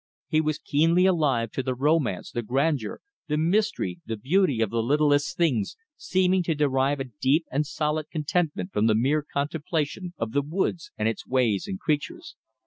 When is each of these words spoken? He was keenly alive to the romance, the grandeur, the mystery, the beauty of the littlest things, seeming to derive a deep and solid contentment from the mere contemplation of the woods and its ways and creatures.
He 0.29 0.41
was 0.41 0.57
keenly 0.57 1.05
alive 1.05 1.51
to 1.51 1.61
the 1.61 1.75
romance, 1.75 2.31
the 2.31 2.41
grandeur, 2.41 3.01
the 3.27 3.37
mystery, 3.37 3.99
the 4.03 4.17
beauty 4.17 4.59
of 4.59 4.71
the 4.71 4.81
littlest 4.81 5.37
things, 5.37 5.77
seeming 5.95 6.41
to 6.41 6.55
derive 6.55 6.99
a 6.99 7.03
deep 7.21 7.45
and 7.51 7.67
solid 7.67 8.09
contentment 8.09 8.73
from 8.73 8.87
the 8.87 8.95
mere 8.95 9.21
contemplation 9.31 10.15
of 10.17 10.31
the 10.31 10.41
woods 10.41 10.89
and 10.97 11.07
its 11.07 11.27
ways 11.27 11.67
and 11.67 11.79
creatures. 11.79 12.35